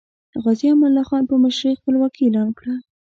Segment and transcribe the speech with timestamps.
[0.43, 2.73] غازی امان الله خان په مشرۍ خپلواکي اعلان کړه.